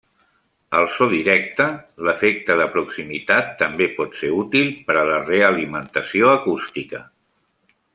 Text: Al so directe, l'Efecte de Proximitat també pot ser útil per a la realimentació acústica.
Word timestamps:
Al 0.77 0.87
so 0.93 1.07
directe, 1.11 1.67
l'Efecte 2.07 2.57
de 2.63 2.67
Proximitat 2.77 3.53
també 3.61 3.91
pot 4.01 4.19
ser 4.23 4.33
útil 4.41 4.75
per 4.91 4.99
a 5.03 5.07
la 5.15 5.23
realimentació 5.31 6.37
acústica. 6.39 7.09